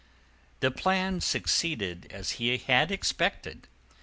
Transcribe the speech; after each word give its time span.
The 0.61 0.71
plan 0.71 1.21
succeeded 1.21 2.07
as 2.09 2.31
he 2.41 2.57
had 2.57 2.91
expected. 2.91 3.67